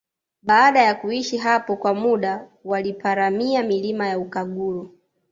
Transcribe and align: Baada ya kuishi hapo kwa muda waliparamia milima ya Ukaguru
Baada 0.43 0.81
ya 0.83 0.95
kuishi 0.95 1.37
hapo 1.37 1.75
kwa 1.75 1.93
muda 1.93 2.47
waliparamia 2.65 3.63
milima 3.63 4.07
ya 4.07 4.19
Ukaguru 4.19 4.97